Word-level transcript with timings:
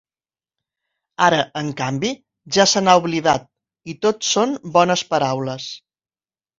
Ara, 1.25 1.41
en 1.61 1.69
canvi, 1.83 2.11
ja 2.59 2.67
se 2.73 2.85
n’ha 2.87 2.97
oblidat 3.05 3.49
i 3.95 3.99
tot 4.09 4.29
són 4.35 4.61
bones 4.83 5.09
paraules. 5.15 5.73